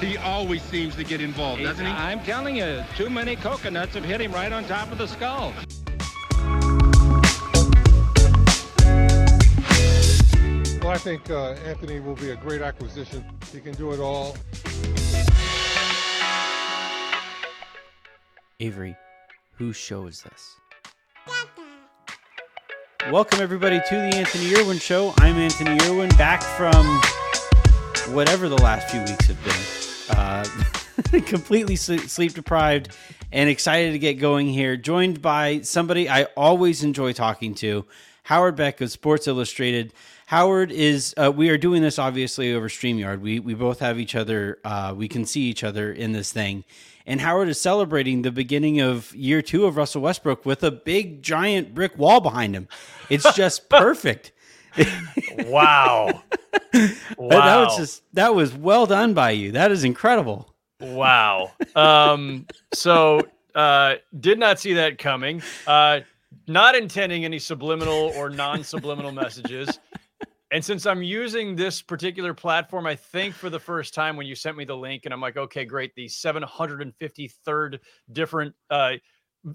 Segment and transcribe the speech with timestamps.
[0.00, 1.90] He always seems to get involved, doesn't he?
[1.90, 5.54] I'm telling you, too many coconuts have hit him right on top of the skull.
[10.82, 13.24] Well, I think uh, Anthony will be a great acquisition.
[13.50, 14.36] He can do it all.
[18.60, 18.96] Avery,
[19.52, 20.56] whose show is this?
[23.10, 25.14] Welcome, everybody, to the Anthony Irwin Show.
[25.18, 26.84] I'm Anthony Irwin, back from
[28.14, 29.85] whatever the last few weeks have been.
[30.10, 30.44] Uh,
[31.26, 32.96] completely sleep deprived
[33.32, 34.76] and excited to get going here.
[34.76, 37.84] Joined by somebody I always enjoy talking to,
[38.24, 39.92] Howard Beck of Sports Illustrated.
[40.26, 43.20] Howard is, uh, we are doing this obviously over StreamYard.
[43.20, 46.64] We, we both have each other, uh, we can see each other in this thing
[47.06, 51.22] and Howard is celebrating the beginning of year two of Russell Westbrook with a big
[51.22, 52.66] giant brick wall behind him.
[53.08, 54.32] It's just perfect.
[55.46, 56.06] wow.
[56.72, 57.28] wow.
[57.28, 59.52] That was just that was well done by you.
[59.52, 60.54] That is incredible.
[60.80, 61.52] Wow.
[61.74, 65.42] Um so uh did not see that coming.
[65.66, 66.00] Uh
[66.46, 69.78] not intending any subliminal or non-subliminal messages.
[70.52, 74.36] And since I'm using this particular platform, I think for the first time when you
[74.36, 77.80] sent me the link, and I'm like, okay, great, the 753rd
[78.12, 78.92] different uh,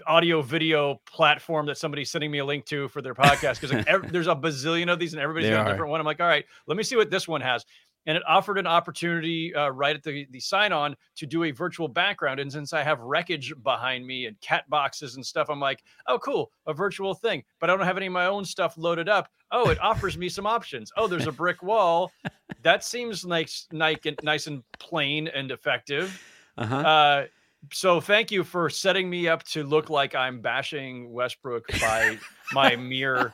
[0.07, 4.11] audio video platform that somebody's sending me a link to for their podcast because like,
[4.11, 5.99] there's a bazillion of these and everybody's they got a different one.
[5.99, 7.65] I'm like, all right, let me see what this one has
[8.05, 11.51] and it offered an opportunity uh, right at the, the sign on to do a
[11.51, 12.39] virtual background.
[12.39, 16.17] And since I have wreckage behind me and cat boxes and stuff, I'm like, oh,
[16.19, 17.43] cool, a virtual thing.
[17.59, 19.29] But I don't have any of my own stuff loaded up.
[19.51, 20.91] Oh, it offers me some options.
[20.97, 22.11] Oh, there's a brick wall.
[22.63, 26.21] That seems like nice, nice, nice and plain and effective.
[26.57, 26.75] Uh-huh.
[26.75, 27.25] Uh,
[27.71, 32.17] so thank you for setting me up to look like I'm bashing Westbrook by
[32.53, 33.33] my mere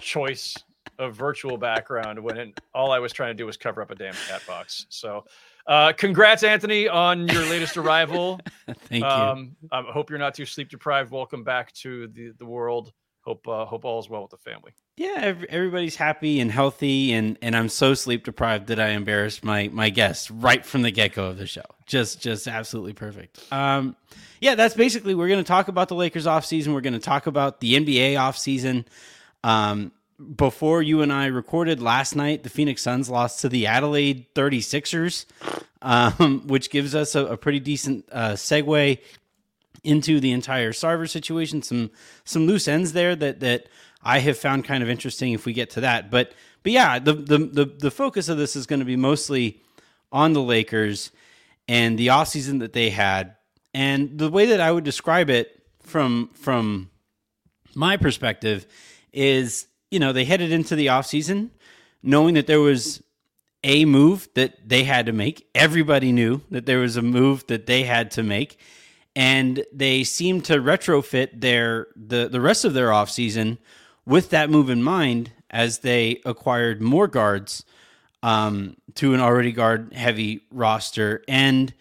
[0.00, 0.56] choice
[0.98, 3.94] of virtual background when it, all I was trying to do was cover up a
[3.94, 4.86] damn cat box.
[4.90, 5.24] So,
[5.66, 8.40] uh, congrats, Anthony, on your latest arrival.
[8.88, 9.68] Thank um, you.
[9.72, 11.10] I hope you're not too sleep deprived.
[11.10, 12.92] Welcome back to the, the world.
[13.22, 14.72] Hope uh, hope all is well with the family.
[14.96, 19.68] Yeah, everybody's happy and healthy, and and I'm so sleep deprived that I embarrassed my
[19.68, 21.64] my guests right from the get go of the show.
[21.86, 23.40] Just just absolutely perfect.
[23.52, 23.94] Um,
[24.40, 26.72] yeah, that's basically we're going to talk about the Lakers off season.
[26.72, 28.86] We're going to talk about the NBA off season.
[29.44, 29.92] Um,
[30.36, 35.24] before you and I recorded last night, the Phoenix Suns lost to the Adelaide 36ers,
[35.82, 38.98] um, which gives us a, a pretty decent uh, segue
[39.84, 41.62] into the entire Sarver situation.
[41.62, 41.90] Some
[42.24, 43.66] some loose ends there that that
[44.02, 46.10] I have found kind of interesting if we get to that.
[46.10, 46.32] But
[46.62, 49.60] but yeah, the the the, the focus of this is going to be mostly
[50.12, 51.10] on the Lakers
[51.68, 53.36] and the offseason that they had.
[53.72, 56.90] And the way that I would describe it from from
[57.74, 58.66] my perspective
[59.12, 61.50] is you know, they headed into the offseason
[62.02, 63.02] knowing that there was
[63.62, 65.46] a move that they had to make.
[65.54, 68.58] Everybody knew that there was a move that they had to make.
[69.20, 73.58] And they seemed to retrofit their the, the rest of their offseason
[74.06, 77.66] with that move in mind as they acquired more guards
[78.22, 81.22] um, to an already guard heavy roster.
[81.28, 81.74] And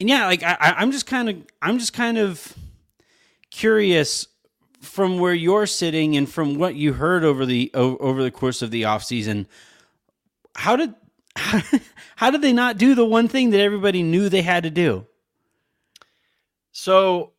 [0.00, 2.52] and yeah, like I, I'm just kind of I'm just kind of
[3.52, 4.26] curious
[4.80, 8.72] from where you're sitting and from what you heard over the over the course of
[8.72, 9.46] the offseason,
[10.56, 10.92] how did
[12.16, 15.06] how did they not do the one thing that everybody knew they had to do?
[16.74, 17.32] So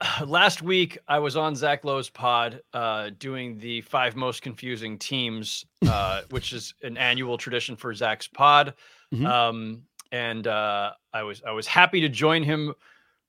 [0.26, 5.64] last week I was on Zach Lowe's pod uh, doing the five most confusing teams,
[5.88, 8.74] uh, which is an annual tradition for Zach's pod.
[9.12, 9.26] Mm-hmm.
[9.26, 12.74] Um, and uh, I was I was happy to join him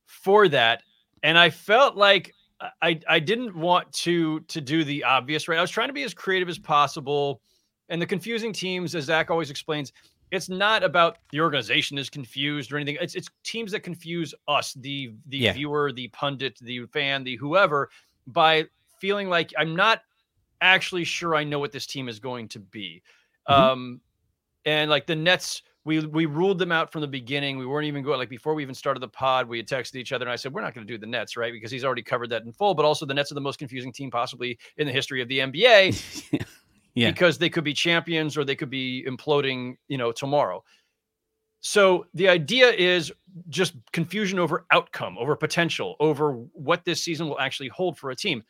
[0.06, 0.82] for that.
[1.22, 2.34] And I felt like
[2.82, 5.58] I I didn't want to to do the obvious right.
[5.58, 7.42] I was trying to be as creative as possible.
[7.90, 9.92] And the confusing teams, as Zach always explains,
[10.36, 12.98] it's not about the organization is confused or anything.
[13.02, 15.54] It's it's teams that confuse us, the the yeah.
[15.54, 17.90] viewer, the pundit, the fan, the whoever,
[18.28, 18.66] by
[19.00, 20.02] feeling like I'm not
[20.62, 23.02] actually sure I know what this team is going to be.
[23.50, 23.62] Mm-hmm.
[23.62, 24.02] Um,
[24.66, 27.58] and like the Nets we we ruled them out from the beginning.
[27.58, 29.48] We weren't even going like before we even started the pod.
[29.48, 31.38] We had texted each other, and I said we're not going to do the Nets,
[31.38, 31.54] right?
[31.54, 32.74] Because he's already covered that in full.
[32.74, 35.40] But also, the Nets are the most confusing team possibly in the history of the
[35.40, 36.46] NBA,
[36.96, 37.12] yeah.
[37.12, 40.64] because they could be champions or they could be imploding, you know, tomorrow.
[41.62, 43.12] So the idea is
[43.50, 48.16] just confusion over outcome, over potential, over what this season will actually hold for a
[48.16, 48.44] team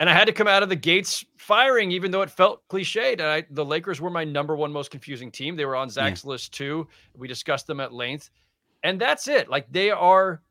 [0.00, 3.20] and I had to come out of the gates firing, even though it felt cliched.
[3.20, 5.56] I, the Lakers were my number one most confusing team.
[5.56, 6.30] They were on Zach's yeah.
[6.30, 6.88] list too.
[7.16, 8.30] We discussed them at length,
[8.82, 9.48] and that's it.
[9.48, 10.42] Like they are,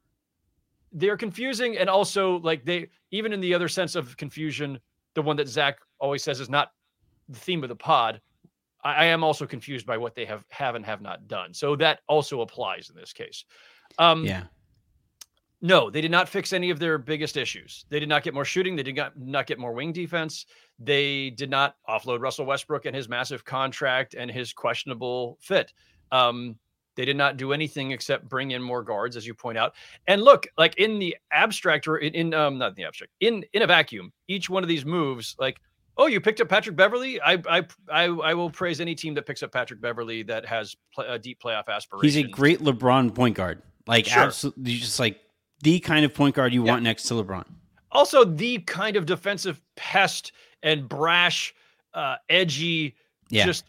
[0.94, 4.79] they're confusing, and also like they, even in the other sense of confusion,
[5.13, 6.71] the one that Zach always says is not
[7.29, 8.21] the theme of the pod.
[8.83, 11.53] I, I am also confused by what they have have and have not done.
[11.53, 13.45] So that also applies in this case.
[13.97, 14.44] Um, yeah.
[15.61, 17.85] No, they did not fix any of their biggest issues.
[17.89, 18.75] They did not get more shooting.
[18.75, 20.45] They did not, not get more wing defense.
[20.77, 25.71] They did not offload Russell Westbrook and his massive contract and his questionable fit.
[26.11, 26.57] Um,
[26.95, 29.73] they did not do anything except bring in more guards, as you point out.
[30.05, 33.45] And look, like in the abstract or in, in um not in the abstract, in
[33.53, 35.61] in a vacuum, each one of these moves, like,
[35.97, 37.19] oh, you picked up Patrick Beverley.
[37.21, 40.75] I I I, I will praise any team that picks up Patrick Beverley that has
[40.93, 42.15] play, a deep playoff aspirations.
[42.15, 43.61] He's a great LeBron point guard.
[43.87, 44.23] Like Sure.
[44.23, 45.19] absolutely, just like
[45.61, 46.71] the kind of point guard you Yeah.
[46.71, 47.45] want next to LeBron.
[47.91, 50.31] also the kind of defensive pest
[50.63, 51.53] and brash,
[51.93, 52.95] uh, edgy,
[53.29, 53.45] Yeah.
[53.45, 53.65] just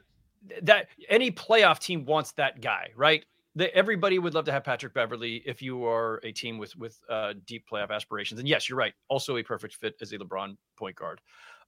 [0.63, 3.25] that any playoff team wants that guy, right?
[3.57, 6.99] The, everybody would love to have Patrick Beverley if you are a team with with
[7.11, 8.41] uh, deep playoff aspirations.
[8.41, 8.95] And yes, you're right.
[9.09, 11.21] Also a perfect fit as a LeBron point guard.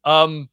[0.06, 0.48] Um,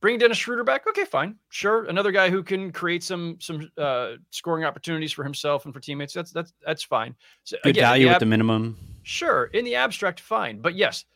[0.00, 0.86] bring Dennis Schroeder back.
[0.86, 1.86] Okay, fine, sure.
[1.86, 6.12] Another guy who can create some some uh, scoring opportunities for himself and for teammates.
[6.12, 7.16] That's that's that's fine.
[7.42, 8.78] So, Good again, value the at the minimum.
[9.02, 10.60] Sure, in the abstract, fine.
[10.60, 11.06] But yes,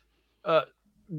[0.45, 0.63] uh,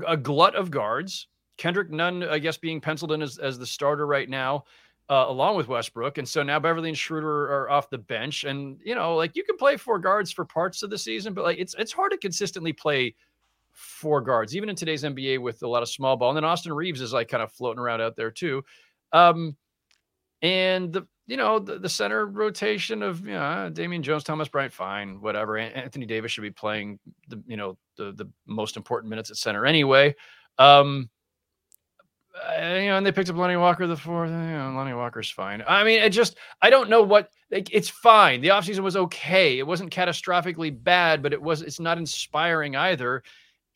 [0.06, 1.28] a glut of guards.
[1.58, 4.66] Kendrick Nunn, I guess, being penciled in as, as the starter right now,
[5.10, 6.18] uh, along with Westbrook.
[6.18, 8.44] And so now Beverley and Schroeder are off the bench.
[8.44, 11.44] And, you know, like you can play four guards for parts of the season, but
[11.44, 13.14] like it's it's hard to consistently play
[13.74, 16.30] four guards, even in today's NBA with a lot of small ball.
[16.30, 18.64] And then Austin Reaves is like kind of floating around out there too.
[19.12, 19.58] Um,
[20.42, 24.74] and the you know the, the center rotation of you know Damian Jones, Thomas Bryant,
[24.74, 25.58] fine, whatever.
[25.58, 27.00] Anthony Davis should be playing
[27.30, 30.16] the you know the the most important minutes at center anyway.
[30.60, 31.10] Um,
[32.36, 34.32] uh, you know, and they picked up Lonnie Walker the fourth.
[34.32, 35.64] You know, Lonnie Walker's fine.
[35.68, 38.42] I mean, it just I don't know what like, it's fine.
[38.42, 39.60] The offseason was okay.
[39.60, 43.24] It wasn't catastrophically bad, but it was it's not inspiring either.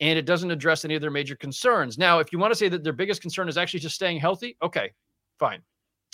[0.00, 1.98] And it doesn't address any of their major concerns.
[1.98, 4.56] Now, if you want to say that their biggest concern is actually just staying healthy,
[4.62, 4.92] okay,
[5.38, 5.60] fine.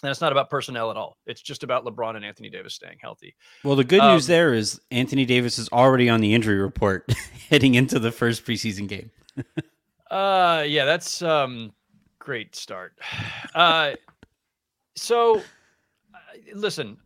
[0.03, 1.19] And it's not about personnel at all.
[1.27, 3.35] It's just about LeBron and Anthony Davis staying healthy.
[3.63, 7.11] Well, the good news Um, there is Anthony Davis is already on the injury report
[7.51, 9.11] heading into the first preseason game.
[10.11, 11.73] Uh yeah, that's um
[12.19, 12.93] great start.
[13.55, 13.95] Uh
[14.97, 15.43] so uh,
[16.55, 16.99] listen,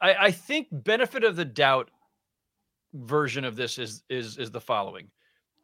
[0.00, 1.90] I I think benefit of the doubt
[2.94, 5.08] version of this is is is the following.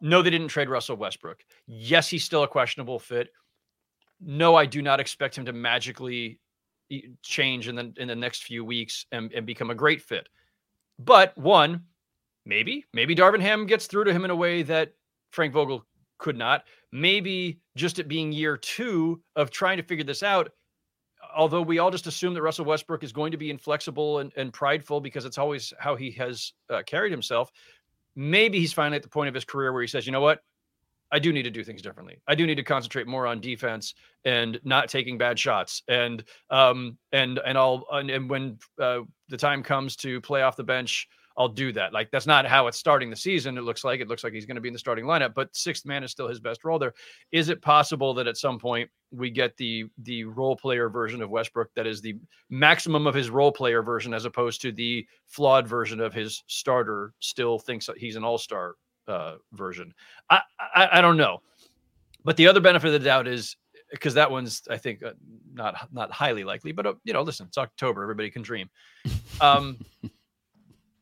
[0.00, 1.40] No, they didn't trade Russell Westbrook.
[1.66, 3.28] Yes, he's still a questionable fit.
[4.20, 6.40] No, I do not expect him to magically
[7.22, 10.28] change in the in the next few weeks and, and become a great fit.
[10.98, 11.84] But one,
[12.44, 14.92] maybe, maybe Darvin Ham gets through to him in a way that
[15.30, 15.86] Frank Vogel
[16.18, 16.64] could not.
[16.92, 20.50] Maybe just it being year two of trying to figure this out.
[21.36, 24.52] Although we all just assume that Russell Westbrook is going to be inflexible and, and
[24.52, 27.50] prideful because it's always how he has uh, carried himself.
[28.16, 30.40] Maybe he's finally at the point of his career where he says, you know what?
[31.12, 32.20] I do need to do things differently.
[32.28, 35.82] I do need to concentrate more on defense and not taking bad shots.
[35.88, 40.56] And um and and I'll and, and when uh, the time comes to play off
[40.56, 41.92] the bench, I'll do that.
[41.92, 43.56] Like that's not how it's starting the season.
[43.56, 45.54] It looks like it looks like he's going to be in the starting lineup, but
[45.54, 46.92] sixth man is still his best role there.
[47.32, 51.30] Is it possible that at some point we get the the role player version of
[51.30, 52.16] Westbrook that is the
[52.48, 57.14] maximum of his role player version as opposed to the flawed version of his starter
[57.20, 58.74] still thinks that he's an all-star
[59.08, 59.94] uh, version.
[60.28, 61.42] I, I I don't know,
[62.24, 63.56] but the other benefit of the doubt is
[63.90, 65.12] because that one's I think uh,
[65.52, 68.68] not not highly likely, but uh, you know, listen, it's October, everybody can dream.
[69.40, 69.78] Um,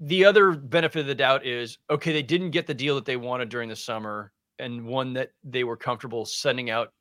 [0.00, 3.16] the other benefit of the doubt is okay, they didn't get the deal that they
[3.16, 6.92] wanted during the summer, and one that they were comfortable sending out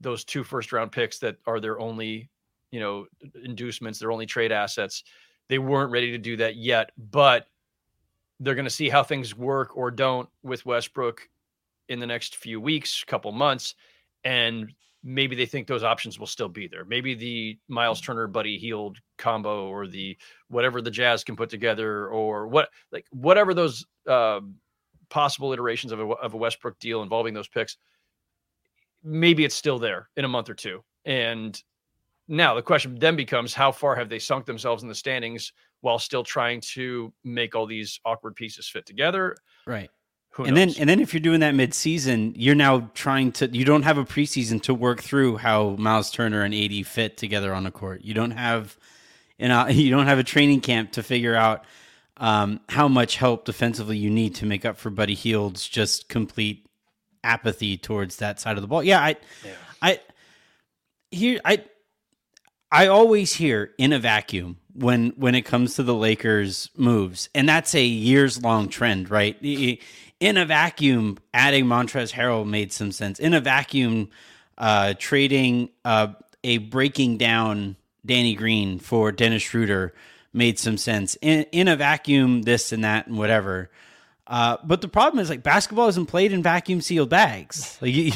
[0.00, 2.30] those two first round picks that are their only,
[2.70, 3.06] you know,
[3.44, 5.04] inducements, their only trade assets.
[5.48, 7.46] They weren't ready to do that yet, but
[8.38, 11.28] they're going to see how things work or don't with Westbrook
[11.88, 13.74] in the next few weeks, couple months,
[14.24, 16.84] and maybe they think those options will still be there.
[16.84, 20.16] Maybe the Miles Turner Buddy Hield combo or the
[20.48, 24.40] whatever the Jazz can put together or what like whatever those uh,
[25.08, 27.76] possible iterations of a, of a Westbrook deal involving those picks.
[29.02, 30.84] Maybe it's still there in a month or two.
[31.04, 31.60] And
[32.28, 35.98] now the question then becomes how far have they sunk themselves in the standings while
[35.98, 39.36] still trying to make all these awkward pieces fit together?
[39.66, 39.90] Right.
[40.32, 40.74] Who and knows?
[40.74, 43.98] then and then if you're doing that mid-season, you're now trying to you don't have
[43.98, 48.02] a preseason to work through how Miles Turner and AD fit together on the court.
[48.02, 48.76] You don't have
[49.38, 51.64] and uh, you don't have a training camp to figure out
[52.18, 56.66] um, how much help defensively you need to make up for Buddy Hield's just complete
[57.24, 58.82] apathy towards that side of the ball.
[58.82, 59.16] Yeah, I
[59.82, 60.00] I
[61.10, 61.64] here I
[62.70, 67.48] I always hear in a vacuum when when it comes to the Lakers moves, and
[67.48, 69.36] that's a years long trend, right?
[70.20, 73.18] In a vacuum, adding Montrezl Harrell made some sense.
[73.18, 74.10] In a vacuum,
[74.58, 76.08] uh, trading uh,
[76.44, 79.94] a breaking down Danny Green for Dennis Schroeder
[80.32, 81.16] made some sense.
[81.22, 83.70] In in a vacuum, this and that and whatever.
[84.26, 87.78] Uh, but the problem is like basketball isn't played in vacuum sealed bags.
[87.80, 88.12] Like you,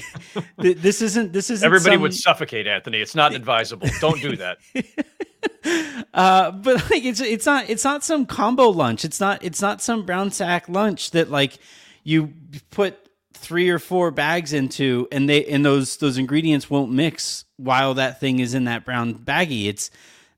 [0.56, 2.98] this isn't this isn't everybody some, would suffocate Anthony.
[2.98, 3.88] It's not advisable.
[4.00, 4.58] Don't do that.
[6.14, 9.04] uh, but like it's it's not it's not some combo lunch.
[9.04, 11.58] It's not it's not some brown sack lunch that like
[12.04, 12.32] you
[12.70, 17.94] put three or four bags into and they and those those ingredients won't mix while
[17.94, 19.66] that thing is in that brown baggie.
[19.66, 19.90] It's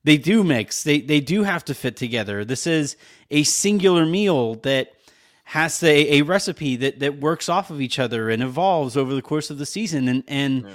[0.05, 0.83] they do mix.
[0.83, 2.45] They they do have to fit together.
[2.45, 2.97] This is
[3.31, 4.93] a singular meal that
[5.45, 9.23] has a, a recipe that that works off of each other and evolves over the
[9.23, 10.67] course of the season and and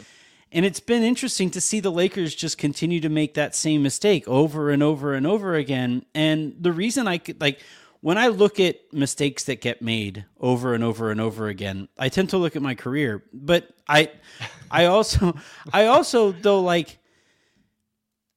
[0.53, 4.27] and it's been interesting to see the Lakers just continue to make that same mistake
[4.27, 7.59] over and over and over again and the reason I could like
[8.01, 12.09] when I look at mistakes that get made over and over and over again I
[12.09, 14.11] tend to look at my career but I
[14.71, 15.35] I also
[15.71, 16.99] I also though like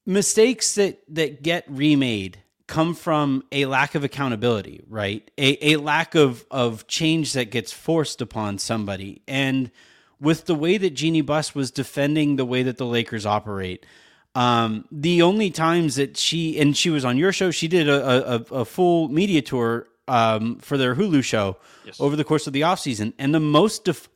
[0.06, 5.30] mistakes that that get remade come from a lack of accountability, right?
[5.36, 9.22] A, a lack of, of change that gets forced upon somebody.
[9.28, 9.70] And
[10.18, 13.84] with the way that Jeanie Buss was defending the way that the Lakers operate,
[14.34, 18.34] um, the only times that she and she was on your show, she did a,
[18.34, 22.00] a, a full media tour um, for their Hulu show yes.
[22.00, 23.12] over the course of the offseason.
[23.18, 24.08] And the most def-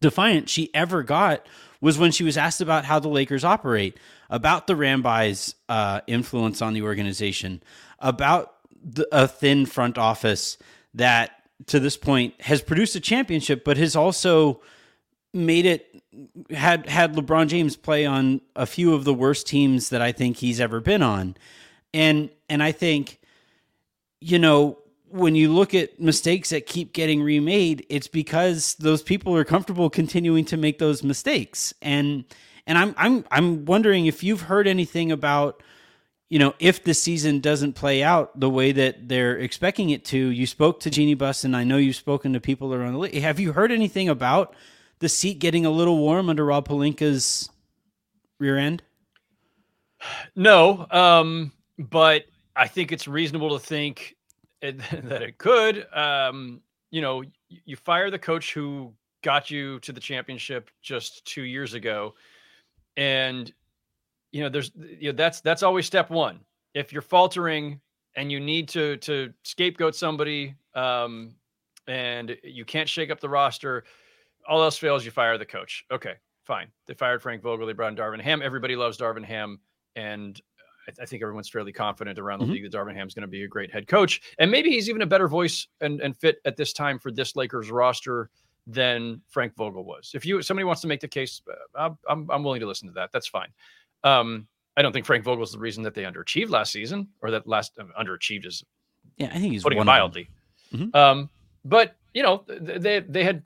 [0.00, 1.46] defiant she ever got
[1.80, 3.98] was when she was asked about how the Lakers operate,
[4.30, 7.62] about the Rambis' uh, influence on the organization,
[7.98, 10.58] about the, a thin front office
[10.94, 11.32] that
[11.66, 14.60] to this point has produced a championship, but has also
[15.36, 16.02] made it
[16.50, 20.38] had had LeBron James play on a few of the worst teams that I think
[20.38, 21.36] he's ever been on.
[21.92, 23.20] And and I think
[24.20, 24.78] you know
[25.08, 29.88] when you look at mistakes that keep getting remade, it's because those people are comfortable
[29.88, 31.72] continuing to make those mistakes.
[31.80, 32.24] And
[32.66, 35.62] and I'm I'm I'm wondering if you've heard anything about
[36.28, 40.18] you know, if the season doesn't play out the way that they're expecting it to,
[40.18, 43.14] you spoke to Jeanie Buss, and I know you've spoken to people around the league.
[43.14, 44.52] Have you heard anything about
[44.98, 47.50] the seat getting a little warm under Rob Pelinka's
[48.38, 48.82] rear end?
[50.34, 52.24] No, um, but
[52.54, 54.16] I think it's reasonable to think
[54.62, 55.86] it, that it could.
[55.94, 56.60] Um,
[56.90, 61.74] you know, you fire the coach who got you to the championship just two years
[61.74, 62.14] ago,
[62.96, 63.52] and
[64.32, 66.40] you know, there's you know that's that's always step one.
[66.74, 67.80] If you're faltering
[68.16, 71.34] and you need to to scapegoat somebody, um,
[71.86, 73.84] and you can't shake up the roster,
[74.48, 75.84] all else fails, you fire the coach.
[75.90, 76.68] Okay, fine.
[76.86, 77.66] They fired Frank Vogel.
[77.66, 78.42] They brought in Darvin Ham.
[78.42, 79.58] Everybody loves Darvin Ham,
[79.94, 80.40] and
[80.88, 82.54] I, I think everyone's fairly confident around the mm-hmm.
[82.54, 84.88] league that Darvin Ham is going to be a great head coach, and maybe he's
[84.88, 88.30] even a better voice and and fit at this time for this Lakers roster
[88.66, 90.12] than Frank Vogel was.
[90.14, 91.40] If you somebody wants to make the case,
[91.74, 93.10] uh, I'm I'm willing to listen to that.
[93.12, 93.48] That's fine.
[94.04, 97.30] Um, I don't think Frank Vogel was the reason that they underachieved last season, or
[97.30, 98.64] that last uh, underachieved is.
[99.16, 100.28] Yeah, I think he's putting it mildly.
[100.74, 100.94] Mm-hmm.
[100.96, 101.30] Um,
[101.64, 103.42] but you know, they they had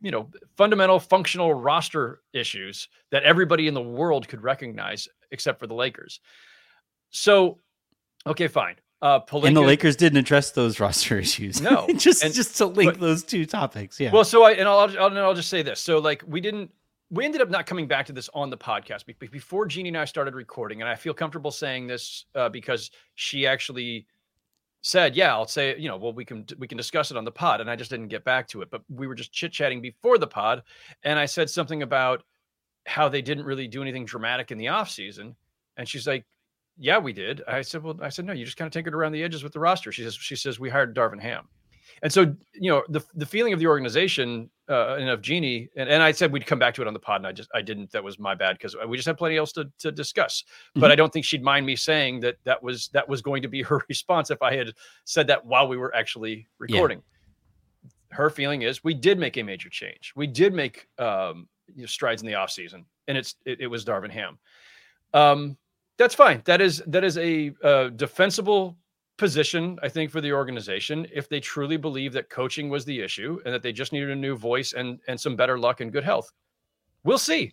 [0.00, 5.66] you know fundamental functional roster issues that everybody in the world could recognize except for
[5.66, 6.20] the Lakers.
[7.10, 7.58] So,
[8.26, 8.76] okay, fine.
[9.00, 11.60] Uh, Pelinka, and the Lakers didn't address those roster issues.
[11.60, 14.00] No, just and, just to link but, those two topics.
[14.00, 14.12] Yeah.
[14.12, 15.80] Well, so I and I'll, I'll I'll just say this.
[15.80, 16.70] So like we didn't
[17.10, 20.04] we ended up not coming back to this on the podcast before Jeanie and I
[20.04, 24.06] started recording, and I feel comfortable saying this uh, because she actually
[24.82, 27.32] said, "Yeah, I'll say, you know, well, we can we can discuss it on the
[27.32, 28.70] pod," and I just didn't get back to it.
[28.70, 30.62] But we were just chit chatting before the pod,
[31.02, 32.24] and I said something about
[32.86, 35.36] how they didn't really do anything dramatic in the off season,
[35.76, 36.24] and she's like,
[36.78, 39.12] "Yeah, we did." I said, "Well, I said no, you just kind of tinkered around
[39.12, 41.48] the edges with the roster." She says, "She says we hired Darvin Ham."
[42.02, 45.88] And so, you know, the the feeling of the organization uh, and of Jeanie, and,
[45.88, 47.62] and I said we'd come back to it on the pod, and I just I
[47.62, 47.90] didn't.
[47.92, 50.42] That was my bad because we just had plenty else to to discuss.
[50.42, 50.80] Mm-hmm.
[50.80, 53.48] But I don't think she'd mind me saying that that was that was going to
[53.48, 54.72] be her response if I had
[55.04, 56.98] said that while we were actually recording.
[56.98, 57.04] Yeah.
[58.10, 60.14] Her feeling is we did make a major change.
[60.16, 63.66] We did make um, you know, strides in the off season, and it's it, it
[63.66, 64.38] was Darvin Ham.
[65.12, 65.56] Um,
[65.98, 66.42] that's fine.
[66.44, 68.76] That is that is a uh, defensible
[69.18, 73.40] position, I think, for the organization if they truly believe that coaching was the issue
[73.44, 76.04] and that they just needed a new voice and and some better luck and good
[76.04, 76.30] health.
[77.04, 77.52] We'll see.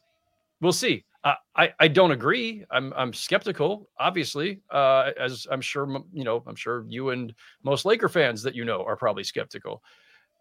[0.61, 1.03] We'll see.
[1.23, 2.63] Uh, I I don't agree.
[2.71, 6.43] I'm I'm skeptical, obviously, uh, as I'm sure you know.
[6.47, 9.83] I'm sure you and most Laker fans that you know are probably skeptical.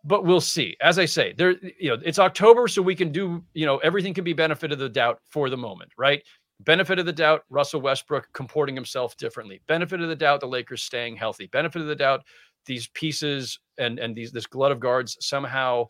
[0.05, 0.77] But we'll see.
[0.83, 4.13] As I say, there you know it's October, so we can do you know everything
[4.13, 6.23] can be benefit of the doubt for the moment, right?
[6.61, 9.61] Benefit of the doubt, Russell Westbrook comporting himself differently.
[9.67, 11.47] Benefit of the doubt, the Lakers staying healthy.
[11.49, 12.23] Benefit of the doubt,
[12.67, 15.89] these pieces and and these this glut of guards somehow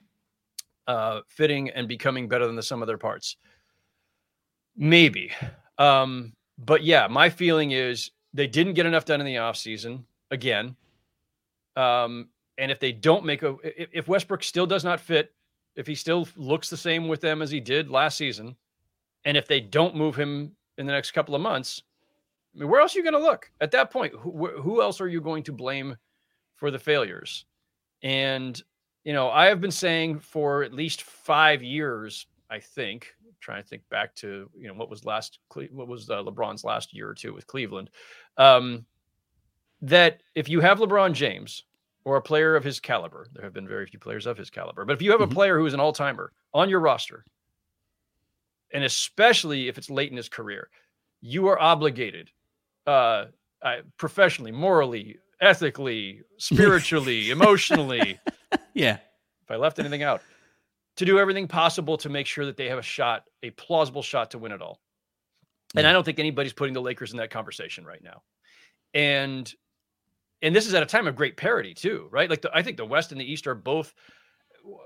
[0.87, 3.37] uh, fitting and becoming better than the sum of their parts.
[4.76, 5.30] Maybe.
[5.78, 10.76] Um, but yeah, my feeling is they didn't get enough done in the offseason again.
[11.76, 12.28] Um,
[12.59, 15.33] and if they don't make a, if Westbrook still does not fit,
[15.76, 18.56] if he still looks the same with them as he did last season,
[19.25, 21.83] and if they don't move him in the next couple of months,
[22.54, 24.14] I mean, where else are you going to look at that point?
[24.19, 25.97] Who, who else are you going to blame
[26.57, 27.47] for the failures?
[28.02, 28.61] And,
[29.04, 33.69] you know, I have been saying for at least five years, I think, trying to
[33.69, 35.38] think back to, you know, what was last,
[35.71, 37.90] what was uh, LeBron's last year or two with Cleveland,
[38.37, 38.87] um,
[39.83, 41.64] that if you have LeBron James
[42.04, 44.85] or a player of his caliber, there have been very few players of his caliber,
[44.85, 45.33] but if you have mm-hmm.
[45.33, 47.25] a player who is an all timer on your roster,
[48.75, 50.69] and especially if it's late in his career,
[51.23, 52.31] you are obligated
[52.87, 53.26] uh,
[53.62, 58.19] uh, professionally, morally, ethically, spiritually, emotionally.
[58.75, 58.99] Yeah.
[59.45, 60.21] If I left anything out,
[60.97, 64.33] to do everything possible to make sure that they have a shot, a plausible shot
[64.33, 64.81] to win it all.
[65.75, 65.81] Yeah.
[65.81, 68.23] And I don't think anybody's putting the Lakers in that conversation right now.
[68.93, 69.52] And
[70.43, 72.28] and this is at a time of great parity too, right?
[72.28, 73.95] Like the, I think the West and the East are both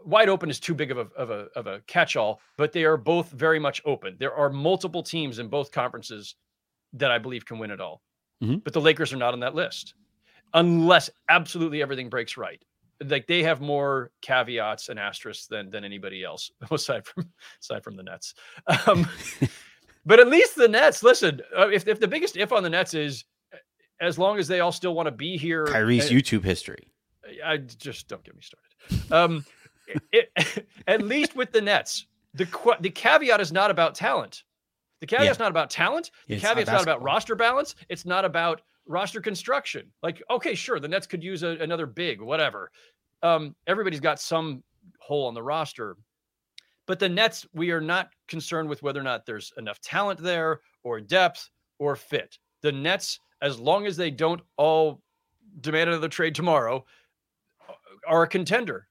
[0.05, 2.97] wide open is too big of a of a of a catch-all, but they are
[2.97, 4.17] both very much open.
[4.19, 6.35] There are multiple teams in both conferences
[6.95, 8.03] that I believe can win it all.
[8.43, 8.59] Mm-hmm.
[8.59, 9.95] But the Lakers are not on that list
[10.55, 12.63] unless absolutely everything breaks right.
[13.05, 17.29] Like they have more caveats and asterisks than than anybody else aside from
[17.63, 18.35] aside from the Nets.
[18.87, 19.09] Um,
[20.07, 22.95] but at least the Nets, listen, uh, if if the biggest if on the Nets
[22.95, 23.25] is
[24.01, 26.89] as long as they all still want to be here, Kyrie's and, YouTube history.
[27.45, 29.13] I just don't get me started.
[29.13, 29.45] Um,
[30.13, 34.45] it, at least with the Nets, the the caveat is not about talent.
[35.01, 35.45] The caveat's yeah.
[35.45, 36.11] not about talent.
[36.27, 37.75] The yeah, caveat's not, about roster balance.
[37.89, 39.93] It's not about roster construction.
[40.03, 42.71] Like, okay, sure, the Nets could use a, another big, whatever.
[43.23, 44.63] Um, everybody's got some
[44.99, 45.97] hole on the roster.
[46.87, 50.61] But the Nets, we are not concerned with whether or not there's enough talent there
[50.83, 52.39] or depth or fit.
[52.63, 55.03] The Nets, as long as they don't all
[55.61, 56.85] demand another trade tomorrow,
[58.07, 58.89] are a contender.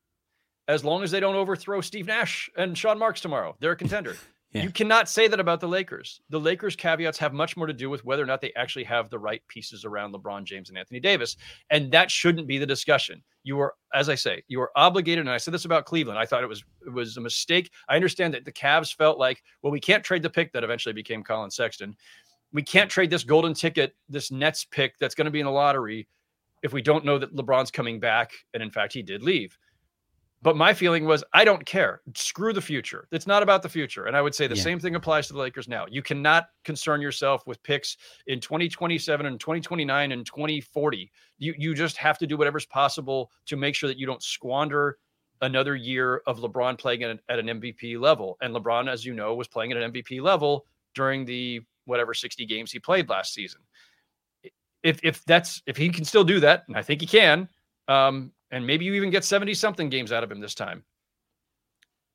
[0.68, 4.16] As long as they don't overthrow Steve Nash and Sean Marks tomorrow, they're a contender.
[4.54, 4.64] Yeah.
[4.64, 6.22] You cannot say that about the Lakers.
[6.30, 9.10] The Lakers caveats have much more to do with whether or not they actually have
[9.10, 11.36] the right pieces around LeBron James and Anthony Davis.
[11.70, 13.22] And that shouldn't be the discussion.
[13.44, 15.20] You are, as I say, you are obligated.
[15.26, 16.18] And I said this about Cleveland.
[16.18, 17.72] I thought it was it was a mistake.
[17.90, 20.94] I understand that the Cavs felt like, well, we can't trade the pick that eventually
[20.94, 21.96] became Collin Sexton.
[22.54, 25.52] We can't trade this golden ticket, this Nets pick that's going to be in the
[25.52, 26.08] lottery
[26.64, 28.32] if we don't know that LeBron's coming back.
[28.54, 29.58] And in fact, he did leave.
[30.48, 32.00] But my feeling was, I don't care.
[32.16, 33.10] Screw the future.
[33.12, 34.06] It's not about the future.
[34.06, 34.64] And I would say the yeah.
[34.64, 35.86] same thing applies to the Lakers now.
[35.90, 41.12] You cannot concern yourself with picks in 2027 and 2029 and 2040.
[41.38, 45.00] You you just have to do whatever's possible to make sure that you don't squander
[45.42, 48.38] another year of LeBron playing at, at an MVP level.
[48.40, 52.46] And LeBron, as you know, was playing at an MVP level during the whatever 60
[52.46, 53.60] games he played last season.
[54.82, 57.50] If if that's if he can still do that, and I think he can,
[57.90, 60.84] um, and maybe you even get 70 something games out of him this time.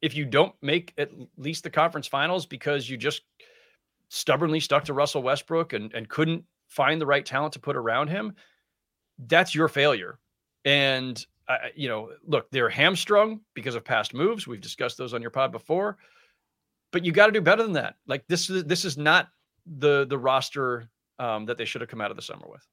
[0.00, 3.22] If you don't make at least the conference finals because you just
[4.08, 8.08] stubbornly stuck to Russell Westbrook and, and couldn't find the right talent to put around
[8.08, 8.34] him,
[9.26, 10.18] that's your failure.
[10.64, 14.46] And, uh, you know, look, they're hamstrung because of past moves.
[14.46, 15.98] We've discussed those on your pod before,
[16.90, 17.96] but you got to do better than that.
[18.06, 19.28] Like this is, this is not
[19.78, 22.66] the, the roster um, that they should have come out of the summer with.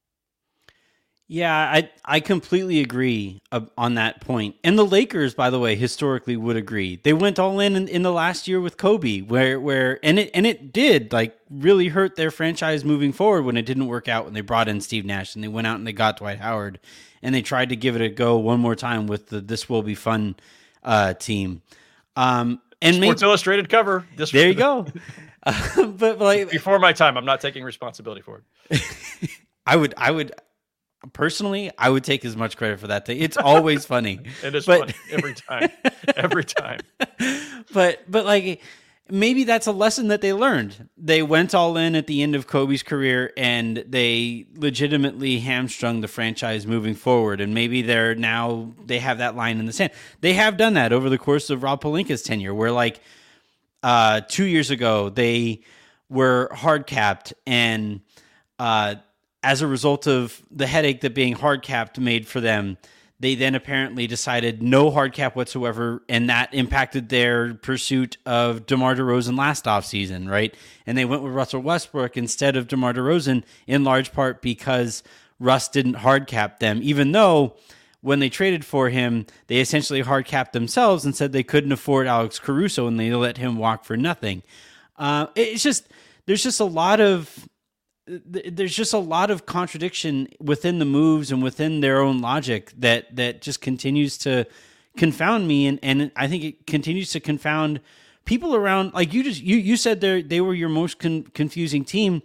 [1.32, 3.40] Yeah, I I completely agree
[3.78, 4.56] on that point.
[4.64, 6.98] And the Lakers, by the way, historically would agree.
[7.04, 10.32] They went all in, in in the last year with Kobe, where where and it
[10.34, 14.24] and it did like really hurt their franchise moving forward when it didn't work out
[14.24, 16.80] when they brought in Steve Nash and they went out and they got Dwight Howard
[17.22, 19.84] and they tried to give it a go one more time with the this will
[19.84, 20.34] be fun
[20.82, 21.62] uh, team.
[22.16, 24.04] Um, and Sports maybe, Illustrated cover.
[24.16, 24.84] This there you go.
[25.44, 28.82] Uh, but like before my time, I'm not taking responsibility for it.
[29.64, 30.32] I would I would
[31.12, 33.18] personally, I would take as much credit for that thing.
[33.20, 34.20] It's always funny.
[34.42, 35.70] it is but, funny every time.
[36.16, 36.80] every time.
[37.72, 38.62] But but like
[39.08, 40.88] maybe that's a lesson that they learned.
[40.96, 46.08] They went all in at the end of Kobe's career and they legitimately hamstrung the
[46.08, 47.40] franchise moving forward.
[47.40, 49.92] And maybe they're now they have that line in the sand.
[50.20, 53.00] They have done that over the course of Rob Pelinka's tenure, where like
[53.82, 55.60] uh two years ago they
[56.08, 58.00] were hard capped and
[58.58, 58.96] uh
[59.42, 62.76] as a result of the headache that being hard capped made for them,
[63.20, 68.94] they then apparently decided no hard cap whatsoever, and that impacted their pursuit of DeMar
[68.94, 70.54] DeRozan last offseason, right?
[70.86, 75.02] And they went with Russell Westbrook instead of DeMar DeRozan, in large part because
[75.38, 77.56] Russ didn't hard cap them, even though
[78.00, 82.06] when they traded for him, they essentially hard capped themselves and said they couldn't afford
[82.06, 84.42] Alex Caruso and they let him walk for nothing.
[84.96, 85.88] Uh, it's just,
[86.24, 87.46] there's just a lot of
[88.06, 93.14] there's just a lot of contradiction within the moves and within their own logic that
[93.16, 94.46] that just continues to
[94.96, 95.66] confound me.
[95.66, 97.80] And and I think it continues to confound
[98.24, 101.84] people around like you just you you said they they were your most con- confusing
[101.84, 102.22] team.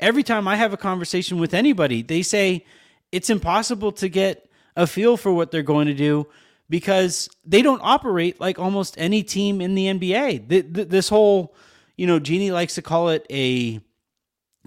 [0.00, 2.64] Every time I have a conversation with anybody they say
[3.12, 6.26] it's impossible to get a feel for what they're going to do
[6.70, 11.54] because they don't operate like almost any team in the NBA the, the, this whole
[11.96, 13.80] you know Jeanie likes to call it a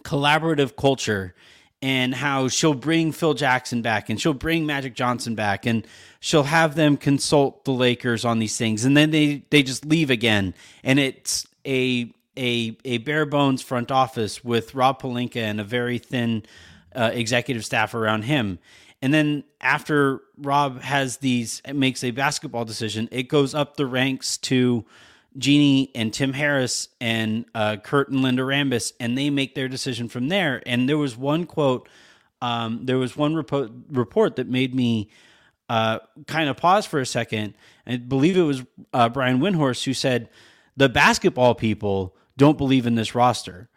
[0.03, 1.35] collaborative culture
[1.81, 5.85] and how she'll bring Phil Jackson back and she'll bring Magic Johnson back and
[6.19, 10.09] she'll have them consult the Lakers on these things and then they they just leave
[10.09, 15.63] again and it's a a a bare bones front office with Rob Pelinka and a
[15.63, 16.43] very thin
[16.95, 18.59] uh, executive staff around him.
[19.01, 24.37] And then after Rob has these makes a basketball decision, it goes up the ranks
[24.37, 24.85] to
[25.37, 30.09] Jeanie and Tim Harris and uh, Kurt and Linda Rambis, and they make their decision
[30.09, 30.61] from there.
[30.65, 31.87] And there was one quote,
[32.41, 35.09] um, there was one report, report that made me
[35.69, 37.53] uh, kind of pause for a second.
[37.87, 38.63] I believe it was
[38.93, 40.29] uh, Brian Windhorst who said,
[40.75, 43.69] The basketball people don't believe in this roster.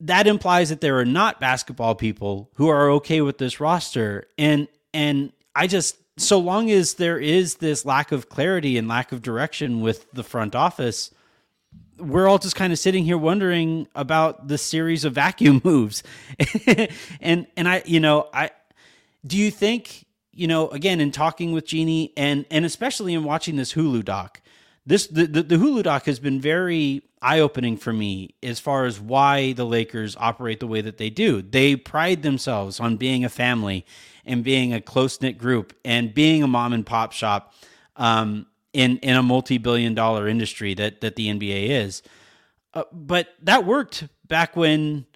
[0.00, 4.26] That implies that there are not basketball people who are okay with this roster.
[4.38, 9.12] And and I just so long as there is this lack of clarity and lack
[9.12, 11.10] of direction with the front office,
[11.98, 16.02] we're all just kind of sitting here wondering about the series of vacuum moves.
[17.20, 18.50] and and I, you know, I
[19.26, 23.56] do you think, you know, again in talking with Jeanie and and especially in watching
[23.56, 24.40] this Hulu doc,
[24.86, 28.84] this the, the, the Hulu doc has been very eye opening for me as far
[28.84, 31.40] as why the Lakers operate the way that they do.
[31.40, 33.86] They pride themselves on being a family
[34.26, 37.54] and being a close knit group and being a mom and pop shop
[37.96, 42.02] um, in in a multi billion dollar industry that that the NBA is.
[42.74, 45.06] Uh, but that worked back when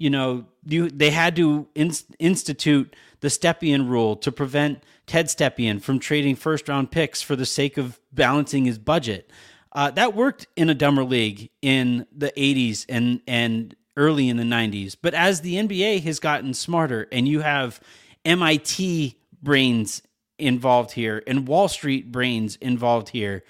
[0.00, 5.80] you know you they had to in, institute the Stepien rule to prevent Ted Stepien
[5.80, 9.30] from trading first round picks for the sake of balancing his budget.
[9.72, 14.42] Uh, that worked in a dumber league in the 80s and and early in the
[14.42, 14.96] 90s.
[15.00, 17.78] But as the NBA has gotten smarter and you have
[18.24, 20.02] MIT brains
[20.38, 23.44] involved here and Wall Street brains involved here.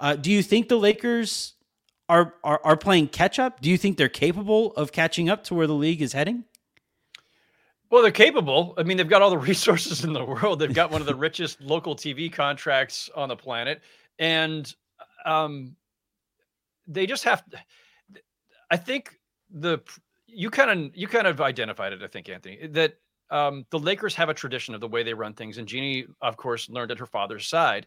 [0.00, 1.54] Uh, do you think the Lakers
[2.08, 3.60] are, are are playing catch up?
[3.60, 6.44] Do you think they're capable of catching up to where the league is heading?
[7.90, 8.74] Well, they're capable.
[8.78, 10.58] I mean, they've got all the resources in the world.
[10.58, 13.82] They've got one of the richest local TV contracts on the planet,
[14.18, 14.72] and
[15.24, 15.76] um,
[16.86, 17.44] they just have.
[18.70, 19.18] I think
[19.50, 19.80] the
[20.26, 22.02] you kind of you kind of identified it.
[22.02, 22.94] I think Anthony that
[23.30, 26.36] um, the Lakers have a tradition of the way they run things, and Jeanie, of
[26.36, 27.86] course, learned at her father's side.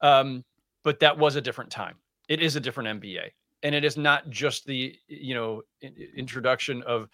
[0.00, 0.44] Um,
[0.82, 1.96] but that was a different time.
[2.28, 3.30] It is a different NBA,
[3.62, 5.62] and it is not just the you know
[6.16, 7.08] introduction of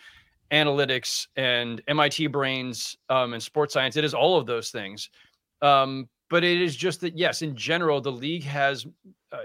[0.53, 3.97] analytics and MIT brains um, and sports science.
[3.97, 5.11] It is all of those things.
[5.61, 8.87] Um, but it is just that yes, in general, the league has
[9.33, 9.39] uh,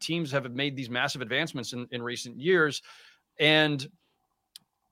[0.00, 2.82] teams have made these massive advancements in, in recent years,
[3.38, 3.86] and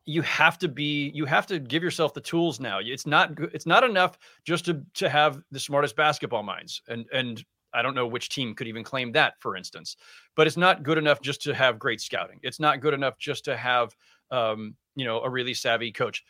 [0.05, 3.67] you have to be you have to give yourself the tools now it's not it's
[3.67, 8.07] not enough just to to have the smartest basketball minds and and I don't know
[8.07, 9.97] which team could even claim that, for instance.
[10.35, 12.41] But it's not good enough just to have great scouting.
[12.43, 13.95] It's not good enough just to have,
[14.31, 16.25] um, you know, a really savvy coach.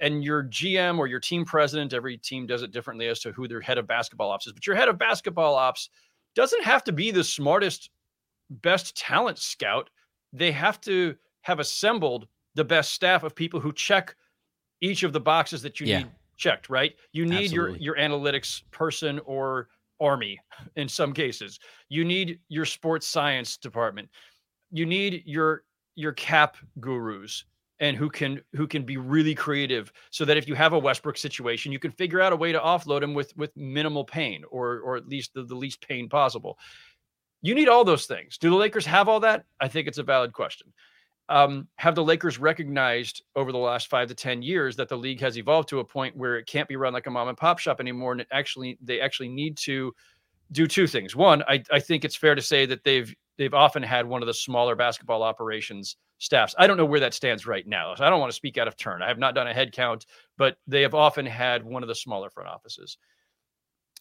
[0.00, 3.46] And your GM or your team president, every team does it differently as to who
[3.46, 4.52] their head of basketball ops is.
[4.52, 5.90] But your head of basketball ops
[6.34, 7.90] doesn't have to be the smartest,
[8.48, 9.90] best talent scout.
[10.32, 14.16] They have to have assembled the best staff of people who check
[14.80, 15.98] each of the boxes that you yeah.
[15.98, 16.94] need checked, right?
[17.12, 17.82] You need Absolutely.
[17.82, 19.68] your your analytics person or
[20.00, 20.40] army
[20.76, 21.58] in some cases.
[21.88, 24.08] You need your sports science department.
[24.70, 25.64] You need your
[25.96, 27.44] your cap gurus
[27.80, 31.16] and who can who can be really creative so that if you have a Westbrook
[31.16, 34.80] situation, you can figure out a way to offload him with with minimal pain or
[34.80, 36.58] or at least the, the least pain possible.
[37.42, 38.36] You need all those things.
[38.36, 39.44] Do the Lakers have all that?
[39.60, 40.72] I think it's a valid question
[41.30, 45.20] um, have the Lakers recognized over the last five to ten years that the league
[45.20, 47.58] has evolved to a point where it can't be run like a mom and pop
[47.58, 49.94] shop anymore, and actually they actually need to
[50.52, 51.14] do two things.
[51.14, 54.26] One, I, I think it's fair to say that they've they've often had one of
[54.26, 56.54] the smaller basketball operations staffs.
[56.58, 57.94] I don't know where that stands right now.
[57.94, 59.00] So I don't want to speak out of turn.
[59.00, 60.04] I have not done a head count,
[60.36, 62.98] but they have often had one of the smaller front offices.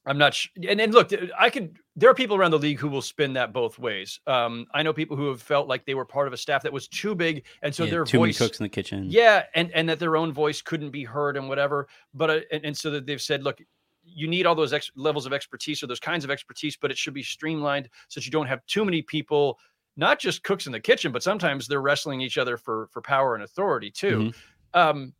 [0.10, 0.50] I'm not sure.
[0.68, 1.78] And, and look, I could.
[1.96, 4.20] There are people around the league who will spin that both ways.
[4.26, 6.74] Um, I know people who have felt like they were part of a staff that
[6.74, 9.06] was too big, and so yeah, their too voice many cooks in the kitchen.
[9.08, 11.88] Yeah, and and that their own voice couldn't be heard and whatever.
[12.16, 13.62] But uh, and, and so that they've said, look,
[14.04, 16.98] you need all those ex- levels of expertise or those kinds of expertise, but it
[16.98, 19.60] should be streamlined so that you don't have too many people,
[19.96, 23.36] not just cooks in the kitchen, but sometimes they're wrestling each other for for power
[23.36, 24.18] and authority too.
[24.18, 24.80] Mm-hmm.
[24.80, 25.14] Um,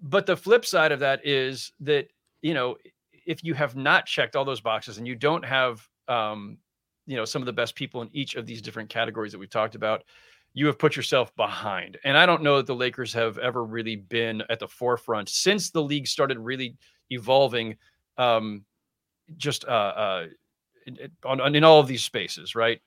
[0.00, 2.08] but the flip side of that is that
[2.40, 2.76] you know
[3.30, 6.58] if you have not checked all those boxes and you don't have um,
[7.06, 9.48] you know some of the best people in each of these different categories that we've
[9.50, 10.02] talked about
[10.52, 11.96] you have put yourself behind.
[12.02, 15.70] And i don't know that the lakers have ever really been at the forefront since
[15.70, 16.76] the league started really
[17.10, 17.76] evolving
[18.18, 18.64] um,
[19.36, 20.26] just uh, uh,
[20.86, 22.80] in, in all of these spaces right?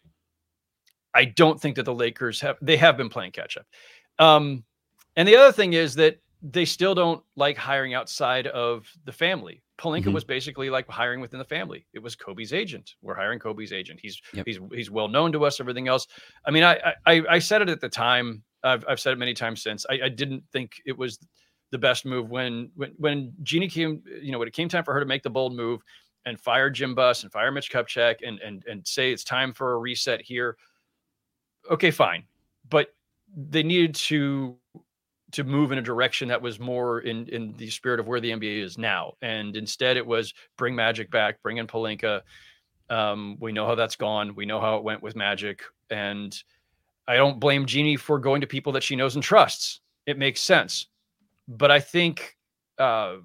[1.15, 3.65] I don't think that the lakers have they have been playing catch up.
[4.19, 4.65] Um,
[5.15, 9.62] and the other thing is that they still don't like hiring outside of the family.
[9.79, 10.13] Pelinka mm-hmm.
[10.13, 11.85] was basically like hiring within the family.
[11.93, 12.95] It was Kobe's agent.
[13.01, 13.99] We're hiring Kobe's agent.
[14.01, 14.45] He's yep.
[14.45, 15.59] he's he's well known to us.
[15.59, 16.07] Everything else.
[16.45, 18.43] I mean, I I, I said it at the time.
[18.63, 19.85] I've I've said it many times since.
[19.89, 21.19] I, I didn't think it was
[21.71, 24.03] the best move when when when Jeanie came.
[24.21, 25.81] You know, when it came time for her to make the bold move
[26.25, 29.73] and fire Jim Buss and fire Mitch Kupchak and and and say it's time for
[29.73, 30.55] a reset here.
[31.71, 32.25] Okay, fine,
[32.69, 32.93] but
[33.35, 34.55] they needed to
[35.33, 38.31] to move in a direction that was more in in the spirit of where the
[38.31, 39.13] NBA is now.
[39.21, 42.21] And instead, it was bring Magic back, bring in Pelinka.
[42.89, 44.35] Um, we know how that's gone.
[44.35, 46.35] We know how it went with Magic, and
[47.07, 49.81] I don't blame Jeanie for going to people that she knows and trusts.
[50.05, 50.87] It makes sense,
[51.47, 52.37] but I think.
[52.77, 53.17] Uh,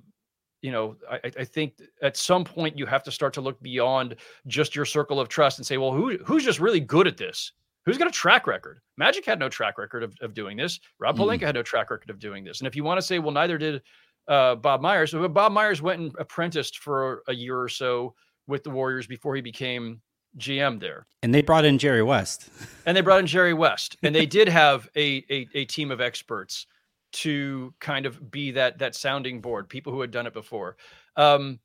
[0.61, 4.17] you know, I, I, think at some point you have to start to look beyond
[4.49, 7.53] just your circle of trust and say, well, who who's just really good at this?
[7.89, 8.81] Who's got a track record?
[8.99, 10.79] Magic had no track record of, of doing this.
[10.99, 11.41] Rob mm.
[11.41, 12.61] Had no track record of doing this.
[12.61, 13.81] And if you want to say, well, neither did
[14.29, 15.13] uh, Bob Myers.
[15.13, 18.15] So Bob Myers went and apprenticed for a year or so
[18.47, 20.03] with the Warriors before he became
[20.37, 21.07] GM there.
[21.23, 22.51] And they brought in Jerry West.
[22.85, 23.97] and they brought in Jerry West.
[24.03, 26.67] And they did have a, a, a team of experts
[27.13, 30.77] to kind of be that that sounding board, people who had done it before.
[31.17, 31.59] Um,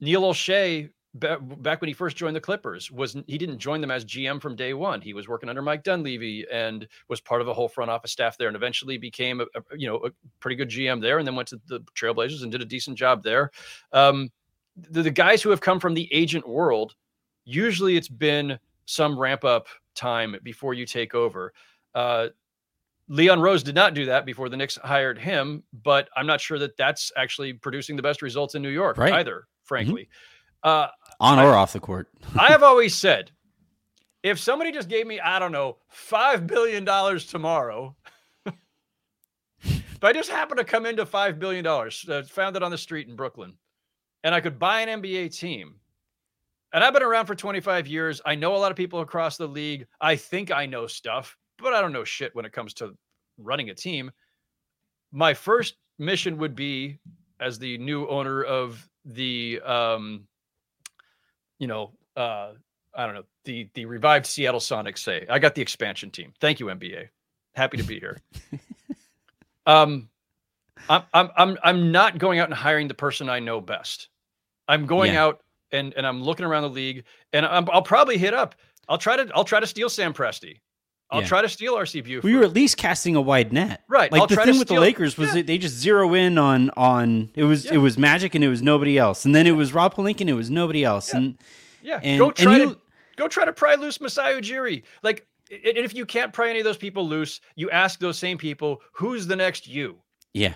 [0.00, 4.04] Neil Olshey back when he first joined the Clippers was he didn't join them as
[4.04, 5.00] GM from day one.
[5.00, 8.36] He was working under Mike Dunleavy and was part of the whole front office staff
[8.36, 11.36] there, and eventually became a, a you know a pretty good GM there, and then
[11.36, 13.50] went to the Trailblazers and did a decent job there.
[13.92, 14.30] Um,
[14.76, 16.96] the, the guys who have come from the agent world,
[17.44, 21.52] usually it's been some ramp up time before you take over.
[21.94, 22.28] Uh,
[23.08, 26.58] Leon Rose did not do that before the Knicks hired him, but I'm not sure
[26.58, 29.12] that that's actually producing the best results in New York right.
[29.12, 30.02] either, frankly.
[30.02, 30.10] Mm-hmm.
[30.64, 30.88] Uh,
[31.24, 32.08] On or off the court.
[32.38, 33.30] I have always said,
[34.22, 37.96] if somebody just gave me, I don't know, five billion dollars tomorrow,
[39.62, 42.76] if I just happen to come into five billion dollars, uh, found it on the
[42.76, 43.54] street in Brooklyn,
[44.22, 45.76] and I could buy an NBA team,
[46.74, 48.20] and I've been around for 25 years.
[48.26, 49.86] I know a lot of people across the league.
[50.02, 52.94] I think I know stuff, but I don't know shit when it comes to
[53.38, 54.10] running a team.
[55.10, 56.98] My first mission would be,
[57.40, 60.26] as the new owner of the um,
[61.64, 62.50] you know, uh,
[62.94, 65.24] I don't know, the the revived Seattle Sonics say.
[65.30, 66.34] I got the expansion team.
[66.38, 67.08] Thank you, NBA.
[67.54, 68.20] Happy to be here.
[69.66, 70.10] um,
[70.90, 74.10] I'm I'm I'm I'm not going out and hiring the person I know best.
[74.68, 75.24] I'm going yeah.
[75.24, 78.56] out and and I'm looking around the league, and i will probably hit up.
[78.86, 80.60] I'll try to I'll try to steal Sam Presti.
[81.10, 81.26] I'll yeah.
[81.26, 82.24] try to steal RC Buford.
[82.24, 84.10] We were at least casting a wide net, right?
[84.10, 85.42] Like I'll the thing with steal, the Lakers was yeah.
[85.42, 87.74] they just zero in on on it was yeah.
[87.74, 90.30] it was Magic and it was nobody else, and then it was Rob Pelinka and
[90.30, 91.38] it was nobody else, and
[91.82, 92.80] yeah, and, go try you, to
[93.16, 94.82] go try to pry loose Masai Ujiri.
[95.02, 98.38] Like, and if you can't pry any of those people loose, you ask those same
[98.38, 99.96] people, "Who's the next you?"
[100.32, 100.54] Yeah,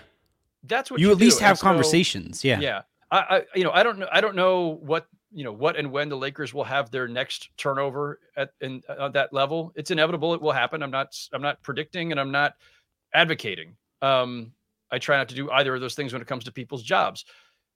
[0.63, 1.25] that's what you, you at do.
[1.25, 2.43] least have conversations.
[2.43, 2.81] yeah, yeah.
[3.11, 4.07] I, I, you know, I don't know.
[4.11, 7.49] I don't know what you know what and when the Lakers will have their next
[7.57, 9.71] turnover at in at that level.
[9.75, 10.33] It's inevitable.
[10.33, 10.81] It will happen.
[10.83, 11.15] I'm not.
[11.33, 12.55] I'm not predicting, and I'm not
[13.13, 13.75] advocating.
[14.01, 14.53] Um,
[14.91, 17.25] I try not to do either of those things when it comes to people's jobs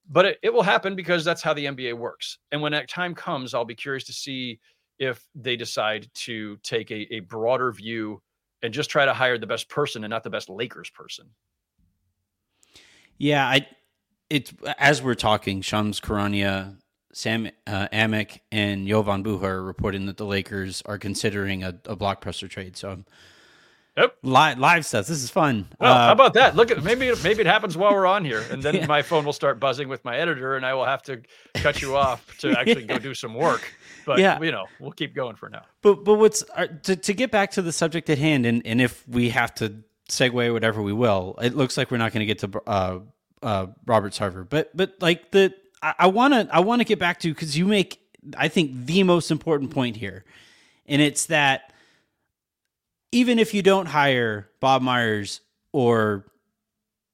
[0.09, 2.39] but it, it will happen because that's how the NBA works.
[2.51, 4.59] And when that time comes, I'll be curious to see
[4.99, 8.21] if they decide to take a, a broader view
[8.61, 11.27] and just try to hire the best person and not the best Lakers person.
[13.17, 13.67] Yeah, I
[14.29, 16.77] it's as we're talking, Shams Charania,
[17.13, 21.95] Sam uh, Amick, and Jovan Buha are reporting that the Lakers are considering a, a
[21.95, 22.76] block presser trade.
[22.76, 23.04] So
[23.97, 24.17] Yep.
[24.23, 25.06] Live, live stuff.
[25.06, 25.67] This is fun.
[25.80, 26.56] Well, uh, how about that?
[26.56, 28.86] Look at maybe maybe it happens while we're on here, and then yeah.
[28.88, 31.21] my phone will start buzzing with my editor, and I will have to
[31.54, 32.88] cut you off to actually yeah.
[32.88, 33.71] go do some work.
[34.04, 34.41] But yeah.
[34.41, 35.62] you know, we'll keep going for now.
[35.84, 38.82] But but what's uh, to to get back to the subject at hand, and and
[38.82, 39.76] if we have to
[40.10, 42.99] segue whatever we will, it looks like we're not going to get to uh,
[43.43, 44.49] uh, Robert Sarver.
[44.49, 47.65] But but like the I want to I want to get back to because you
[47.65, 47.99] make
[48.37, 50.23] I think the most important point here,
[50.85, 51.73] and it's that
[53.11, 55.41] even if you don't hire Bob Myers
[55.71, 56.25] or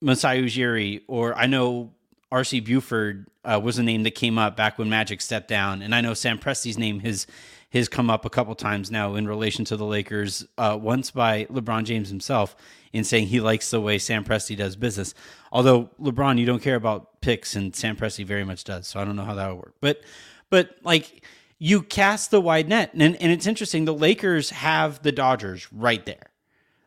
[0.01, 1.91] Masai Ujiri, or I know
[2.32, 5.95] RC Buford uh, was a name that came up back when Magic stepped down, and
[5.95, 7.25] I know Sam Presti's name has
[7.71, 10.45] has come up a couple times now in relation to the Lakers.
[10.58, 12.55] Uh, once by LeBron James himself
[12.93, 15.13] in saying he likes the way Sam Presti does business.
[15.51, 18.88] Although LeBron, you don't care about picks, and Sam Presti very much does.
[18.88, 19.75] So I don't know how that would work.
[19.82, 20.01] But
[20.49, 21.23] but like
[21.60, 23.86] you cast the wide net, and and it's interesting.
[23.86, 26.32] The Lakers have the Dodgers right there.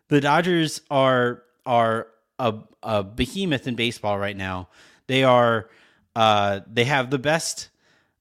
[0.08, 4.68] The Dodgers are are a, a behemoth in baseball right now.
[5.06, 5.68] They are
[6.16, 7.68] uh, they have the best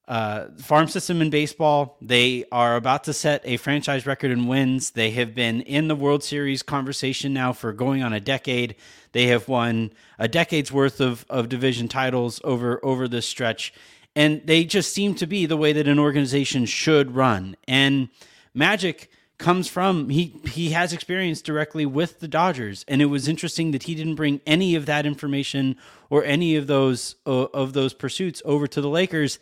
[0.08, 1.98] uh, farm system in baseball.
[2.02, 4.92] They are about to set a franchise record in wins.
[4.92, 8.76] They have been in the World Series conversation now for going on a decade.
[9.12, 13.74] They have won a decade's worth of, of division titles over over this stretch.
[14.16, 17.56] And they just seem to be the way that an organization should run.
[17.68, 18.10] And
[18.54, 23.72] Magic comes from he he has experience directly with the Dodgers and it was interesting
[23.72, 25.76] that he didn't bring any of that information
[26.12, 29.40] or any of those uh, of those pursuits over to the Lakers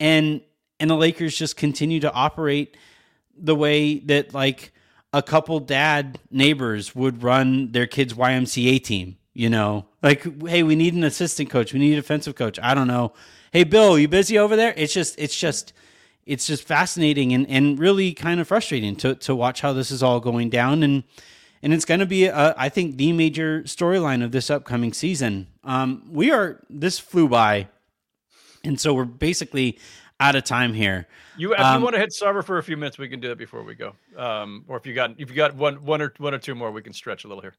[0.00, 0.40] and
[0.80, 2.76] and the Lakers just continue to operate
[3.36, 4.72] the way that like
[5.12, 9.86] a couple dad neighbors would run their kids YMCA team, you know.
[10.02, 12.58] Like hey, we need an assistant coach, we need a defensive coach.
[12.62, 13.12] I don't know.
[13.52, 14.74] Hey Bill, you busy over there?
[14.76, 15.72] It's just it's just
[16.26, 20.02] it's just fascinating and, and really kind of frustrating to, to watch how this is
[20.02, 21.04] all going down and
[21.62, 25.48] and it's going to be a, I think the major storyline of this upcoming season.
[25.64, 27.68] Um, we are this flew by,
[28.64, 29.78] and so we're basically
[30.20, 31.06] out of time here.
[31.36, 33.28] You if Um, you want to hit server for a few minutes, we can do
[33.28, 33.94] that before we go.
[34.16, 36.70] Um, or if you got if you got one one or one or two more,
[36.70, 37.54] we can stretch a little here.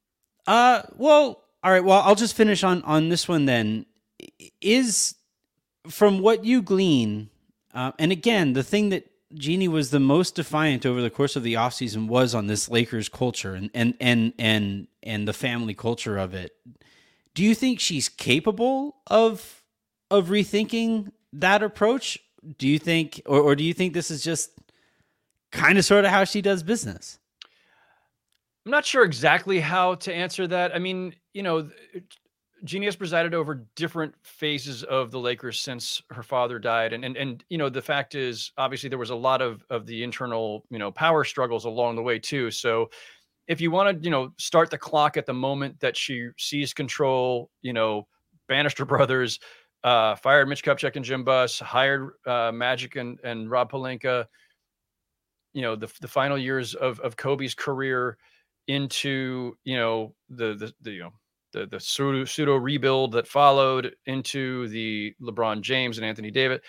[0.48, 1.84] Uh, well, all right.
[1.84, 3.86] Well, I'll just finish on on this one then.
[4.62, 5.16] Is
[5.88, 7.30] from what you glean,
[7.74, 11.44] uh, and again, the thing that Jeanie was the most defiant over the course of
[11.44, 16.18] the offseason was on this Lakers culture and and and and and the family culture
[16.18, 16.52] of it.
[17.34, 19.59] Do you think she's capable of
[20.12, 22.20] of rethinking that approach?
[22.58, 24.52] Do you think, or, or do you think this is just
[25.52, 27.20] kind of sort of how she does business?
[28.66, 30.76] I'm not sure exactly how to answer that.
[30.76, 31.70] I mean, you know,
[32.64, 37.16] Jeanie has presided over different phases of the Lakers since her father died, and and
[37.16, 40.66] and you know, the fact is, obviously, there was a lot of of the internal,
[40.70, 42.52] you know, power struggles along the way too.
[42.52, 42.90] So,
[43.48, 46.76] if you want to, you know, start the clock at the moment that she seized
[46.76, 48.08] control, you know,
[48.48, 49.40] Bannister brothers,
[49.84, 54.26] uh, fired Mitch Kupchak and Jim Buss, hired uh, Magic and and Rob Pelinka.
[55.54, 58.18] You know, the the final years of of Kobe's career
[58.68, 61.14] into you know the the, the you know
[61.54, 66.62] the the pseudo pseudo rebuild that followed into the LeBron James and Anthony Davis.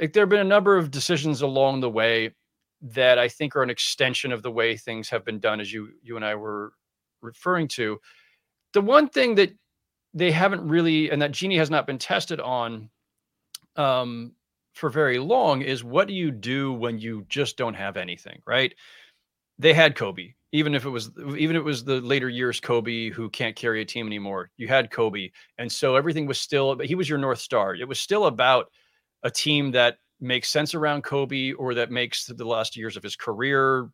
[0.00, 2.34] Like, there have been a number of decisions along the way
[2.82, 5.90] that I think are an extension of the way things have been done, as you
[6.02, 6.72] you and I were
[7.22, 7.98] referring to.
[8.72, 9.52] The one thing that
[10.16, 12.88] they haven't really, and that Jeanie has not been tested on
[13.76, 14.32] um,
[14.72, 18.74] for very long, is what do you do when you just don't have anything, right?
[19.58, 23.10] They had Kobe, even if it was even if it was the later years Kobe
[23.10, 24.50] who can't carry a team anymore.
[24.56, 26.74] You had Kobe, and so everything was still.
[26.74, 27.74] But he was your north star.
[27.74, 28.70] It was still about
[29.22, 33.16] a team that makes sense around Kobe or that makes the last years of his
[33.16, 33.90] career,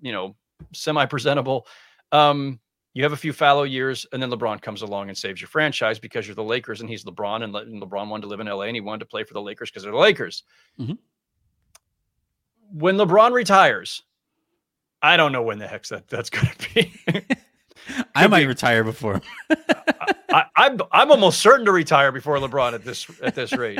[0.00, 0.34] you know,
[0.72, 1.64] semi presentable.
[2.10, 2.58] Um,
[2.98, 6.00] you have a few fallow years, and then LeBron comes along and saves your franchise
[6.00, 8.48] because you're the Lakers and he's LeBron, and, Le- and LeBron wanted to live in
[8.48, 10.42] LA and he wanted to play for the Lakers because they're the Lakers.
[10.80, 10.98] Mhm.
[12.72, 14.02] When LeBron retires,
[15.00, 16.92] I don't know when the heck that, that's going to be.
[18.16, 19.22] I might retire before.
[20.30, 23.78] I, I'm I'm almost certain to retire before LeBron at this at this rate.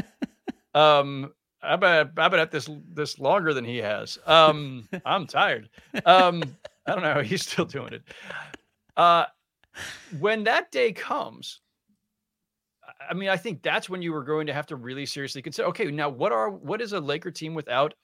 [0.74, 4.16] Um, I've been I've been at this this longer than he has.
[4.26, 5.68] Um, I'm tired.
[6.07, 6.44] Um,
[6.87, 8.02] I don't know how he's still doing it.
[8.98, 9.24] Uh,
[10.18, 11.61] when that day comes,
[13.08, 15.68] I- mean, I think that's when you were going to have to really seriously consider.
[15.68, 17.94] Okay, now what are what is a Laker team without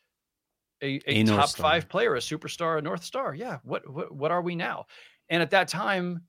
[0.83, 1.63] a, a, A top Star.
[1.71, 3.35] five player, a superstar, a North Star?
[3.35, 3.59] Yeah.
[3.65, 4.87] What what what are we now?
[5.29, 6.23] And at that time,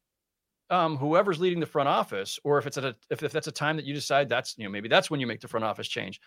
[0.72, 3.51] um, whoever's leading the front office, or if it's at a if, if that's a
[3.51, 5.88] time that you decide that's you know maybe that's when you make the front office
[5.88, 6.20] change,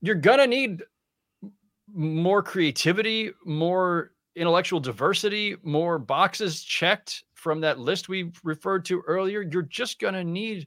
[0.00, 0.82] you're gonna need
[1.92, 9.42] more creativity, more intellectual diversity, more boxes checked from that list we referred to earlier.
[9.42, 10.66] You're just gonna need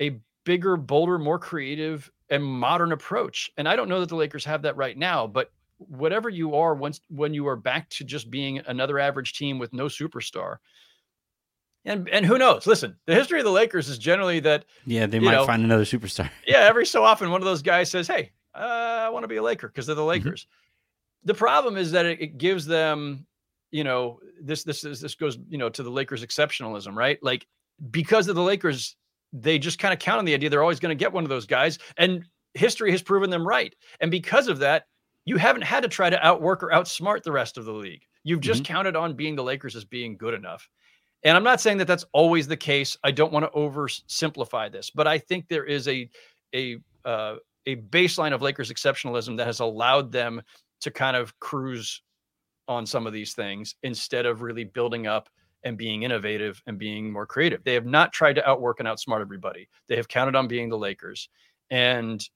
[0.00, 3.50] a bigger, bolder, more creative and modern approach.
[3.58, 6.74] And I don't know that the Lakers have that right now, but whatever you are
[6.74, 10.56] once when you are back to just being another average team with no superstar.
[11.84, 12.66] And and who knows?
[12.66, 15.84] Listen, the history of the Lakers is generally that Yeah, they might know, find another
[15.84, 16.30] superstar.
[16.46, 19.36] yeah, every so often one of those guys says, "Hey, uh, I want to be
[19.36, 20.46] a Laker because they're the Lakers."
[21.24, 23.26] The problem is that it, it gives them,
[23.70, 27.18] you know, this this is this goes, you know, to the Lakers exceptionalism, right?
[27.22, 27.46] Like
[27.90, 28.96] because of the Lakers,
[29.32, 31.30] they just kind of count on the idea they're always going to get one of
[31.30, 33.74] those guys, and history has proven them right.
[34.00, 34.84] And because of that,
[35.24, 38.02] you haven't had to try to outwork or outsmart the rest of the league.
[38.24, 38.72] You've just mm-hmm.
[38.72, 40.68] counted on being the Lakers as being good enough.
[41.22, 42.96] And I'm not saying that that's always the case.
[43.04, 46.08] I don't want to oversimplify this, but I think there is a
[46.54, 50.42] a uh, a baseline of Lakers exceptionalism that has allowed them
[50.80, 52.02] to kind of cruise
[52.70, 55.28] on some of these things instead of really building up
[55.64, 57.62] and being innovative and being more creative.
[57.64, 59.68] They have not tried to outwork and outsmart everybody.
[59.88, 61.28] They have counted on being the Lakers.
[61.70, 62.26] And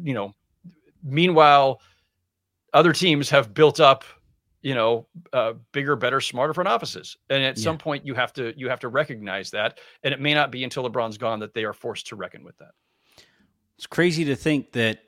[0.00, 0.32] you know,
[1.02, 1.80] meanwhile,
[2.72, 4.04] other teams have built up
[4.62, 7.62] you know uh, bigger better smarter front offices and at yeah.
[7.62, 10.64] some point you have to you have to recognize that and it may not be
[10.64, 12.72] until lebron's gone that they are forced to reckon with that
[13.76, 14.98] it's crazy to think that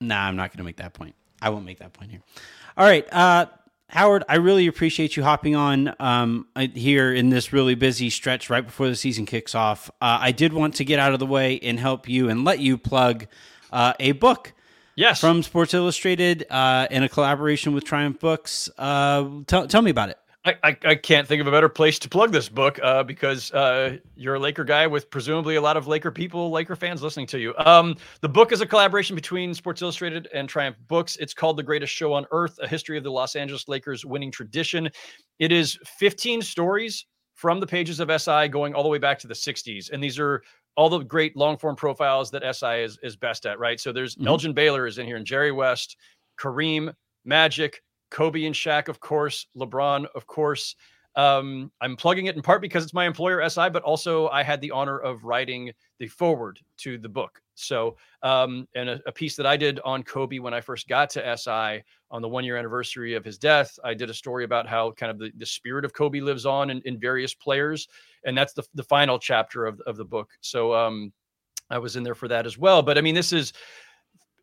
[0.00, 2.22] nah i'm not going to make that point i won't make that point here
[2.76, 3.46] all right uh
[3.88, 8.66] Howard, I really appreciate you hopping on um, here in this really busy stretch right
[8.66, 9.88] before the season kicks off.
[10.02, 12.58] Uh, I did want to get out of the way and help you and let
[12.58, 13.28] you plug
[13.72, 14.54] uh, a book
[14.96, 15.20] Yes.
[15.20, 18.70] From Sports Illustrated uh, in a collaboration with Triumph Books.
[18.78, 20.18] Uh, tell, tell me about it.
[20.46, 23.50] I, I, I, can't think of a better place to plug this book uh, because
[23.52, 27.26] uh, you're a Laker guy with presumably a lot of Laker people, Laker fans listening
[27.28, 27.52] to you.
[27.58, 31.16] Um, the book is a collaboration between Sports Illustrated and Triumph Books.
[31.16, 34.30] It's called The Greatest Show on Earth A History of the Los Angeles Lakers Winning
[34.30, 34.88] Tradition.
[35.40, 39.26] It is 15 stories from the pages of SI going all the way back to
[39.26, 39.90] the 60s.
[39.90, 40.42] And these are
[40.76, 43.80] all the great long form profiles that SI is is best at, right?
[43.80, 44.28] So there's mm-hmm.
[44.28, 45.96] Elgin Baylor is in here, and Jerry West,
[46.38, 46.94] Kareem,
[47.24, 50.74] Magic, Kobe and Shaq, of course, LeBron, of course.
[51.16, 54.60] Um, I'm plugging it in part because it's my employer SI, but also I had
[54.60, 57.40] the honor of writing the foreword to the book.
[57.54, 61.08] So, um, and a, a, piece that I did on Kobe when I first got
[61.10, 64.68] to SI on the one year anniversary of his death, I did a story about
[64.68, 67.88] how kind of the, the spirit of Kobe lives on in, in various players.
[68.26, 70.32] And that's the, the final chapter of, of the book.
[70.42, 71.14] So, um,
[71.70, 72.82] I was in there for that as well.
[72.82, 73.52] But I mean, this is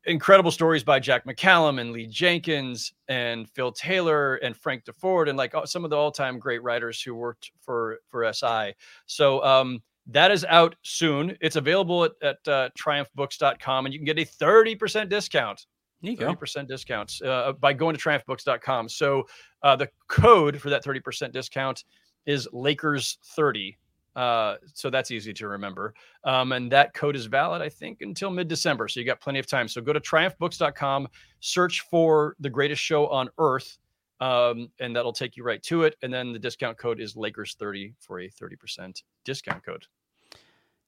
[0.06, 5.38] incredible stories by Jack McCallum and Lee Jenkins and Phil Taylor and Frank Deford and
[5.38, 8.74] like some of the all-time great writers who worked for for SI.
[9.06, 11.38] So um, that is out soon.
[11.42, 15.66] It's available at, at uh, triumphbooks.com and you can get a 30% discount.
[16.02, 18.90] You 30% discounts uh, by going to triumphbooks.com.
[18.90, 19.26] So
[19.62, 21.86] uh, the code for that 30% discount
[22.26, 23.78] is Lakers 30
[24.16, 25.94] uh, so that's easy to remember.
[26.24, 28.88] Um, and that code is valid, I think, until mid December.
[28.88, 29.68] So you got plenty of time.
[29.68, 31.08] So go to triumphbooks.com,
[31.40, 33.78] search for the greatest show on earth,
[34.20, 35.96] um, and that'll take you right to it.
[36.02, 39.86] And then the discount code is Lakers30 for a 30% discount code.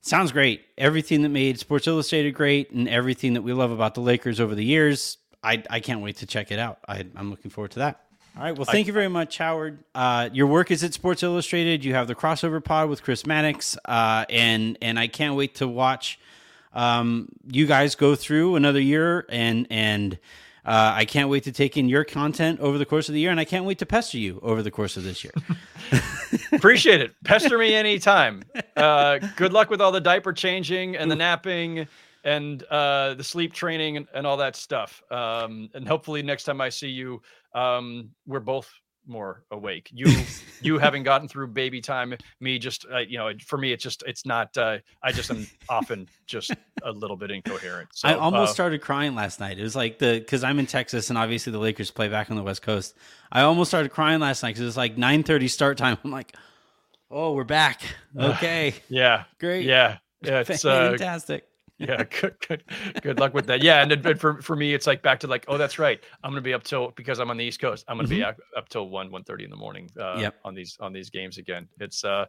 [0.01, 0.65] Sounds great.
[0.77, 4.53] Everything that made Sports Illustrated great and everything that we love about the Lakers over
[4.53, 5.17] the years.
[5.41, 6.77] I, I can't wait to check it out.
[6.87, 8.04] I, I'm looking forward to that.
[8.37, 8.55] All right.
[8.55, 9.79] Well, thank I, you very much, Howard.
[9.93, 11.85] Uh, your work is at Sports Illustrated.
[11.85, 15.67] You have the crossover pod with Chris Mannix, uh, and and I can't wait to
[15.67, 16.19] watch
[16.73, 20.19] um, you guys go through another year, and and
[20.65, 23.31] uh, I can't wait to take in your content over the course of the year,
[23.31, 25.33] and I can't wait to pester you over the course of this year.
[26.51, 27.15] Appreciate it.
[27.23, 28.43] Pester me anytime.
[28.75, 31.87] Uh, good luck with all the diaper changing and the napping
[32.23, 35.03] and uh, the sleep training and, and all that stuff.
[35.11, 37.21] Um, and hopefully next time I see you,
[37.55, 38.71] um, we're both
[39.07, 39.89] more awake.
[39.95, 40.07] You,
[40.61, 44.03] you having gotten through baby time, me just, uh, you know, for me, it's just,
[44.07, 46.51] it's not, uh, I just am often just
[46.83, 47.89] a little bit incoherent.
[47.93, 49.59] So, I almost uh, started crying last night.
[49.59, 52.37] It was like the, cause I'm in Texas and obviously the Lakers play back on
[52.37, 52.97] the West coast.
[53.31, 55.97] I almost started crying last night cause it was like 9 30 start time.
[56.03, 56.35] I'm like,
[57.11, 57.81] Oh, we're back.
[58.17, 58.73] Okay.
[58.89, 59.25] yeah.
[59.39, 59.65] Great.
[59.65, 59.97] Yeah.
[60.21, 60.43] Yeah.
[60.47, 61.45] It's uh, fantastic
[61.77, 62.63] yeah, good, good,
[63.01, 63.63] good luck with that.
[63.63, 65.99] Yeah, and then for for me, it's like back to like, oh, that's right.
[66.23, 67.85] I'm gonna be up till because I'm on the East Coast.
[67.87, 68.17] I'm gonna mm-hmm.
[68.17, 69.89] be up, up till one one thirty in the morning.
[69.99, 70.35] Uh, yep.
[70.45, 71.67] on these on these games again.
[71.79, 72.25] It's uh,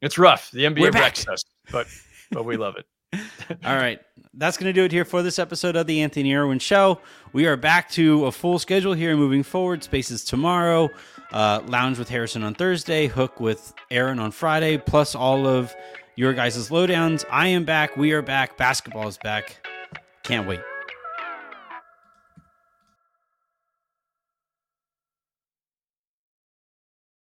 [0.00, 0.50] it's rough.
[0.50, 1.86] The NBA wrecks us, but
[2.30, 2.86] but we love it.
[3.64, 4.00] All right.
[4.34, 7.00] That's going to do it here for this episode of the Anthony Irwin Show.
[7.32, 9.84] We are back to a full schedule here moving forward.
[9.84, 10.90] Spaces tomorrow,
[11.32, 15.74] uh, Lounge with Harrison on Thursday, Hook with Aaron on Friday, plus all of
[16.16, 17.24] your guys' lowdowns.
[17.30, 17.96] I am back.
[17.96, 18.56] We are back.
[18.56, 19.66] Basketball is back.
[20.22, 20.60] Can't wait.